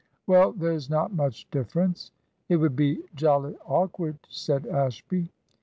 [0.25, 2.09] "Well, there's not much difference."
[2.49, 5.29] "It would be jolly awkward," said Ashby.